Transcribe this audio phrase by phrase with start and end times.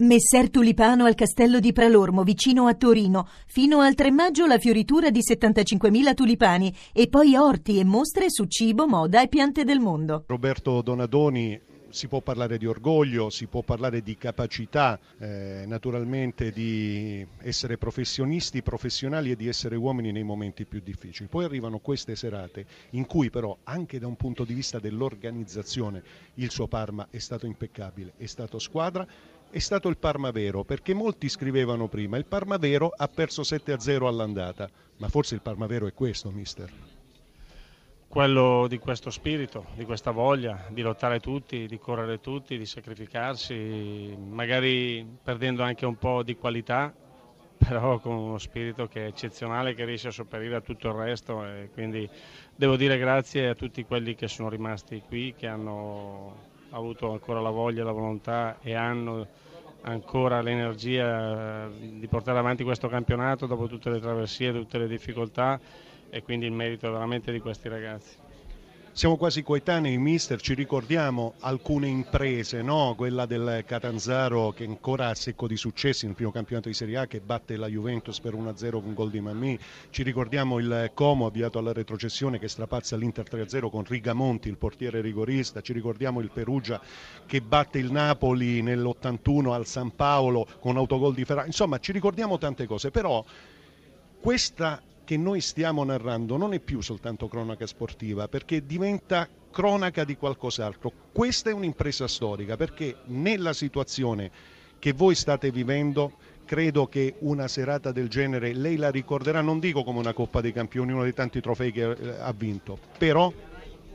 [0.00, 3.26] Messer Tulipano al castello di Pralormo, vicino a Torino.
[3.48, 8.44] Fino al 3 maggio la fioritura di 75.000 tulipani e poi orti e mostre su
[8.44, 10.22] cibo, moda e piante del mondo.
[10.28, 17.26] Roberto Donadoni si può parlare di orgoglio, si può parlare di capacità, eh, naturalmente di
[17.38, 21.28] essere professionisti, professionali e di essere uomini nei momenti più difficili.
[21.28, 26.02] Poi arrivano queste serate in cui però anche da un punto di vista dell'organizzazione
[26.34, 29.06] il suo Parma è stato impeccabile, è stato squadra,
[29.50, 34.06] è stato il Parma vero, perché molti scrivevano prima il Parma vero ha perso 7-0
[34.06, 36.70] all'andata, ma forse il Parma vero è questo, mister.
[38.06, 44.16] Quello di questo spirito, di questa voglia di lottare tutti, di correre tutti, di sacrificarsi,
[44.18, 46.94] magari perdendo anche un po' di qualità,
[47.58, 51.44] però con uno spirito che è eccezionale, che riesce a sopperire a tutto il resto.
[51.44, 52.08] E quindi
[52.54, 57.50] devo dire grazie a tutti quelli che sono rimasti qui, che hanno avuto ancora la
[57.50, 59.26] voglia, la volontà e hanno
[59.82, 65.58] ancora l'energia di portare avanti questo campionato dopo tutte le traversie, tutte le difficoltà
[66.10, 68.27] e quindi il merito veramente di questi ragazzi.
[68.98, 72.94] Siamo quasi coetanei, mister, ci ricordiamo alcune imprese, no?
[72.96, 77.06] quella del Catanzaro che ancora ha secco di successi nel primo campionato di Serie A
[77.06, 79.56] che batte la Juventus per 1-0 con gol di Mammi,
[79.90, 85.00] ci ricordiamo il Como avviato alla retrocessione che strapazza l'Inter 3-0 con Rigamonti, il portiere
[85.00, 86.80] rigorista, ci ricordiamo il Perugia
[87.24, 92.36] che batte il Napoli nell'81 al San Paolo con autogol di Ferrari, insomma ci ricordiamo
[92.36, 93.24] tante cose, però
[94.20, 100.18] questa che noi stiamo narrando non è più soltanto cronaca sportiva, perché diventa cronaca di
[100.18, 100.92] qualcos'altro.
[101.12, 104.30] Questa è un'impresa storica, perché nella situazione
[104.78, 106.12] che voi state vivendo
[106.44, 110.52] credo che una serata del genere lei la ricorderà, non dico come una Coppa dei
[110.52, 113.32] Campioni, uno dei tanti trofei che eh, ha vinto, però...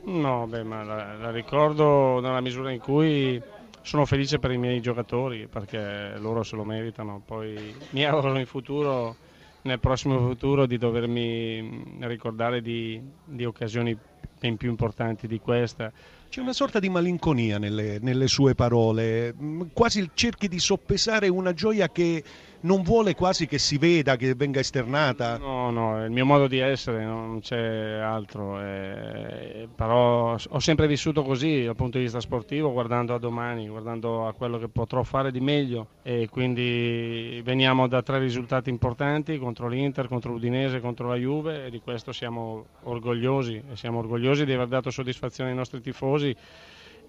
[0.06, 3.40] No, beh, ma la, la ricordo nella misura in cui
[3.82, 8.46] sono felice per i miei giocatori perché loro se lo meritano, poi mi auguro in
[8.46, 9.16] futuro
[9.64, 13.96] nel prossimo futuro di dovermi ricordare di, di occasioni
[14.38, 15.90] ben più importanti di questa.
[16.28, 21.54] C'è una sorta di malinconia nelle, nelle, sue parole, mm, quasi cerchi di soppesare una
[21.54, 22.22] gioia che
[22.64, 25.36] non vuole quasi che si veda, che venga esternata.
[25.38, 28.60] No, no, è il mio modo di essere, non c'è altro.
[28.60, 34.26] Eh, però ho sempre vissuto così dal punto di vista sportivo, guardando a domani, guardando
[34.26, 39.68] a quello che potrò fare di meglio e quindi veniamo da tre risultati importanti contro
[39.68, 44.52] l'Inter, contro l'Udinese, contro la Juve e di questo siamo orgogliosi e siamo orgogliosi di
[44.52, 46.34] aver dato soddisfazione ai nostri tifosi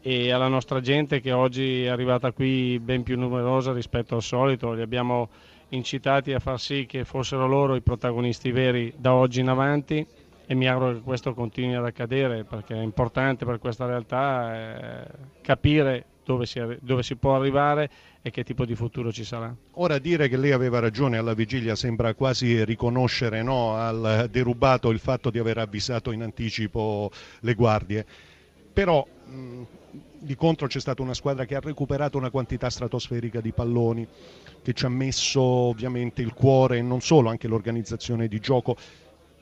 [0.08, 4.72] e alla nostra gente che oggi è arrivata qui ben più numerosa rispetto al solito.
[4.74, 5.30] Li abbiamo
[5.70, 10.06] incitati a far sì che fossero loro i protagonisti veri da oggi in avanti
[10.46, 15.08] e mi auguro che questo continui ad accadere perché è importante per questa realtà eh,
[15.42, 17.90] capire dove si, dove si, può arrivare
[18.22, 19.52] e che tipo di futuro ci sarà.
[19.72, 25.00] Ora dire che lei aveva ragione alla vigilia sembra quasi riconoscere no, al derubato il
[25.00, 28.06] fatto di aver avvisato in anticipo le guardie,
[28.76, 29.62] però mh,
[30.20, 34.06] di contro c'è stata una squadra che ha recuperato una quantità stratosferica di palloni,
[34.62, 38.76] che ci ha messo ovviamente il cuore e non solo, anche l'organizzazione di gioco.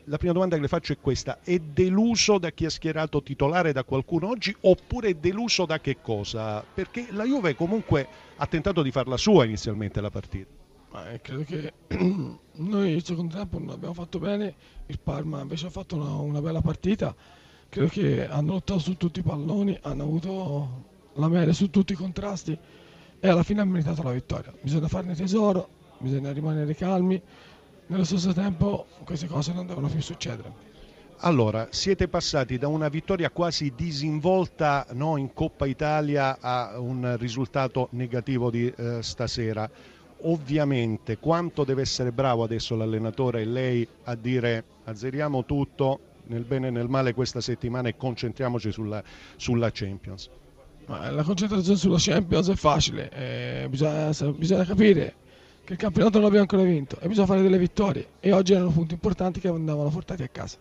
[0.03, 3.71] La prima domanda che le faccio è questa, è deluso da chi ha schierato titolare
[3.71, 6.63] da qualcuno oggi oppure è deluso da che cosa?
[6.71, 10.51] Perché la Juve comunque ha tentato di farla sua inizialmente la partita.
[11.11, 11.73] Eh, credo che
[12.51, 14.53] noi il secondo tempo non abbiamo fatto bene,
[14.85, 17.15] il Parma invece ha fatto una, una bella partita
[17.73, 21.95] credo che hanno lottato su tutti i palloni, hanno avuto la meglio su tutti i
[21.95, 22.55] contrasti
[23.19, 24.53] e alla fine hanno meritato la vittoria.
[24.61, 25.67] Bisogna farne tesoro,
[25.97, 27.19] bisogna rimanere calmi,
[27.87, 30.71] nello stesso tempo queste cose non devono più succedere.
[31.21, 37.87] Allora, siete passati da una vittoria quasi disinvolta no, in Coppa Italia a un risultato
[37.91, 39.67] negativo di eh, stasera.
[40.25, 46.67] Ovviamente quanto deve essere bravo adesso l'allenatore e lei a dire azzeriamo tutto, nel bene
[46.67, 49.03] e nel male questa settimana e concentriamoci sulla,
[49.35, 50.29] sulla Champions.
[50.85, 55.15] Ma la concentrazione sulla Champions è facile, eh, bisogna, bisogna, capire
[55.63, 58.69] che il campionato non l'abbiamo ancora vinto e bisogna fare delle vittorie e oggi erano
[58.71, 60.57] punti importanti che andavano portati a casa.